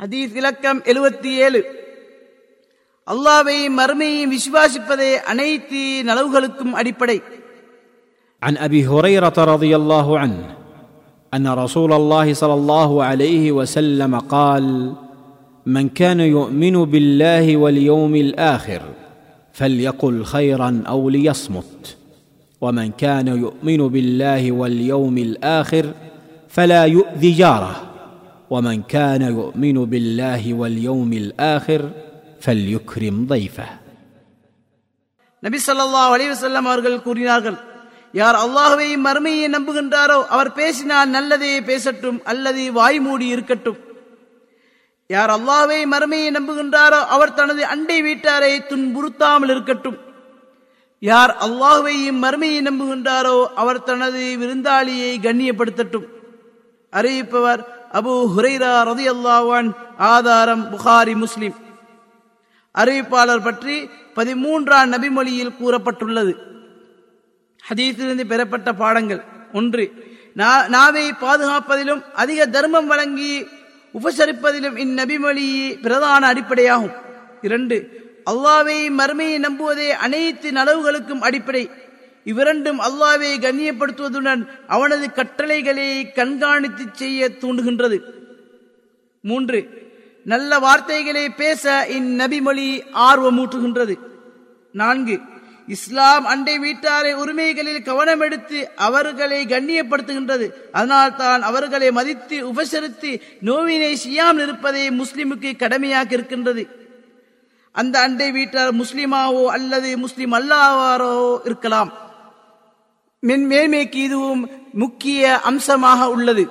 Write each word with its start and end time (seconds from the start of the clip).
ஹதீஸ் 0.00 0.34
இலக்கம் 0.40 0.80
எழுபத்தி 0.92 1.30
ஏழு 1.44 1.60
அல்லாவை 3.06 3.58
மறுமையும் 3.78 4.32
விசுவாசிப்பதே 4.34 5.12
அனைத்து 5.32 5.82
நலவுகளுக்கும் 6.08 6.76
அடிப்படை 6.80 7.18
عن 8.42 8.54
ابي 8.66 8.80
هريره 8.86 9.36
رضي 9.54 9.72
الله 9.76 10.18
عنه 10.18 10.40
ان 11.32 11.46
رسول 11.64 11.92
الله 11.92 12.26
صلى 12.34 12.54
الله 12.54 12.90
عليه 13.04 13.44
وسلم 13.52 14.12
قال 14.18 14.66
من 15.66 15.88
كان 16.00 16.20
يؤمن 16.36 16.76
بالله 16.84 17.46
واليوم 17.56 18.14
الاخر 18.16 18.82
فليقل 19.52 20.24
خيرا 20.24 20.70
او 20.88 21.00
ليصمت 21.08 21.96
ومن 22.62 22.88
كان 22.90 23.28
يؤمن 23.44 23.80
بالله 23.88 24.52
واليوم 24.52 25.18
الاخر 25.18 25.84
فلا 26.48 26.82
يؤذي 26.96 27.30
جاره 27.32 27.74
ومن 28.50 28.76
كان 28.88 29.22
يؤمن 29.32 29.76
بالله 29.86 30.42
واليوم 30.54 31.10
الاخر 31.14 31.82
فليكرم 32.40 33.16
ضيفه 33.26 33.68
நபி 35.42 35.58
ஸல்லல்லாஹு 35.60 36.12
அலைஹி 36.16 36.30
வஸல்லம் 36.34 36.66
அவர்கள் 36.66 37.04
கூறினார்கள் 37.06 37.58
யார் 38.14 38.36
அல்லாஹ்வை 38.44 38.88
மறுமையை 39.06 39.46
நம்புகின்றாரோ 39.54 40.18
அவர் 40.34 40.50
பேசினால் 40.52 41.12
நல்லதே 41.16 41.52
பேசட்டும் 41.68 42.18
அல்லது 42.32 42.62
வாய் 42.78 42.98
மூடி 42.98 43.26
இருக்கட்டும் 43.34 43.78
யார் 45.10 45.32
அல்லாஹ்வை 45.36 45.80
மறுமையை 45.92 46.30
நம்புகின்றாரோ 46.36 47.00
அவர் 47.14 47.34
தனது 47.34 47.62
அண்டை 47.74 47.98
வீட்டாரை 48.06 48.54
துன்புறுத்தாமல் 48.70 49.52
இருக்கட்டும் 49.54 49.98
யார் 51.02 51.32
அல்லாஹ்வையும் 51.46 52.20
மறுமையை 52.24 52.60
நம்புகின்றாரோ 52.68 53.36
அவர் 53.62 53.84
தனது 53.84 54.22
விருந்தாளியை 54.42 55.12
கண்ணியப்படுத்தட்டும் 55.26 56.06
அறிவிப்பவர் 56.92 57.62
அபு 57.93 58.31
ஹுரைரா 58.37 58.83
ரதியல்லாஹு 58.83 59.71
ஆதாரம் 59.97 60.69
புகாரி 60.71 61.15
முஸ்லிம் 61.15 61.55
அறிவிப்பாளர் 62.77 63.43
பற்றி 63.43 63.89
பதிமூன்றாம் 64.15 64.85
நபிமொழியில் 64.85 65.53
கூறப்பட்டுள்ளது. 65.63 66.33
ஹதீஸிலிருந்து 67.69 68.23
பெறப்பட்ட 68.23 68.73
பாடங்கள் 68.73 69.23
ஒன்று 69.53 69.93
நா- 70.37 70.67
நாவை 70.67 71.11
பாதுகாப்பதிலும் 71.11 72.03
அதிக 72.13 72.45
தர்மம் 72.45 72.87
வழங்கி 72.87 73.47
உபசரிப்பதிலும் 73.93 74.77
இந்நபிமொழி 74.77 75.81
பிரதான 75.81 76.33
அடிப்படையாகும். 76.33 76.93
இரண்டு 77.41 77.89
அல்லாவை 78.25 78.89
மறுமையை 78.89 79.37
நம்புவதே 79.37 79.89
அனைத்து 79.89 80.51
நலவுகளுக்கும் 80.51 81.21
அடிப்படை. 81.21 81.69
இவ்விரண்டும் 82.25 82.79
அல்லாவை 82.87 83.31
கண்ணியப்படுத்துவதுடன் 83.45 84.41
அவனது 84.75 85.05
கட்டளைகளை 85.19 85.87
கண்காணித்து 86.19 86.85
செய்ய 87.01 87.29
தூண்டுகின்றது. 87.41 87.97
மூன்று 89.23 89.59
நல்ல 90.25 90.59
வார்த்தைகளை 90.65 91.25
பேச 91.41 91.63
இந்நபிமொழி 91.97 92.67
ஆர்வமூட்டுகின்றது. 93.09 93.95
நான்கு 94.81 95.15
இஸ்லாம் 95.67 96.25
அண்டை 96.25 96.55
வீட்டாரை 96.63 97.11
உரிமைகளில் 97.21 97.85
கவனம் 97.89 98.23
எடுத்து 98.25 98.59
அவர்களை 98.87 99.39
கண்ணியப்படுத்துகின்றது. 99.53 100.45
அதனால் 100.77 101.15
தான் 101.15 101.41
அவர்களை 101.49 101.89
மதித்து 101.99 102.37
உபசரித்து 102.51 103.11
நோவினை 103.49 103.91
செய்யாமல் 104.03 104.43
இருப்பதை 104.45 104.85
முஸ்லிமுக்கு 105.01 105.51
கடமையாக 105.63 106.09
இருக்கின்றது. 106.17 106.63
அந்த 107.75 107.95
அண்டை 108.05 108.29
வீட்டார் 108.37 108.71
முஸ்லிமாவோ 108.81 109.43
அல்லது 109.57 109.91
முஸ்லிம் 109.97 110.33
அல்லாவாரோ 110.39 111.13
இருக்கலாம். 111.49 111.91
மேன்மைக்கு 113.49 113.99
இதுவும் 114.07 114.43
முக்கிய 114.73 115.39
அம்சமாக 115.41 116.09
உள்ளது. 116.09 116.43